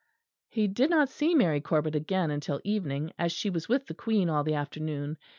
He 0.49 0.67
did 0.67 0.89
not 0.89 1.09
see 1.09 1.35
Mary 1.35 1.61
Corbet 1.61 1.93
again 1.93 2.31
until 2.31 2.59
evening 2.63 3.11
as 3.19 3.31
she 3.31 3.51
was 3.51 3.69
with 3.69 3.85
the 3.85 3.93
Queen 3.93 4.29
all 4.31 4.43
the 4.43 4.55
afternoon. 4.55 5.19